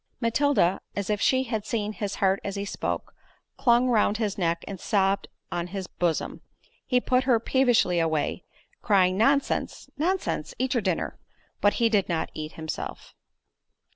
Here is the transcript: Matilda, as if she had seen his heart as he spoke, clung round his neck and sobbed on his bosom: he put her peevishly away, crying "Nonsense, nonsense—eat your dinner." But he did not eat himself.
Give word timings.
Matilda, 0.19 0.81
as 0.95 1.11
if 1.11 1.21
she 1.21 1.43
had 1.43 1.63
seen 1.63 1.93
his 1.93 2.15
heart 2.15 2.39
as 2.43 2.55
he 2.55 2.65
spoke, 2.65 3.13
clung 3.55 3.87
round 3.87 4.17
his 4.17 4.35
neck 4.35 4.65
and 4.67 4.79
sobbed 4.79 5.27
on 5.51 5.67
his 5.67 5.85
bosom: 5.85 6.41
he 6.87 6.99
put 6.99 7.25
her 7.25 7.39
peevishly 7.39 7.99
away, 7.99 8.43
crying 8.81 9.15
"Nonsense, 9.15 9.91
nonsense—eat 9.99 10.73
your 10.73 10.81
dinner." 10.81 11.19
But 11.61 11.75
he 11.75 11.87
did 11.87 12.09
not 12.09 12.31
eat 12.33 12.53
himself. 12.53 13.13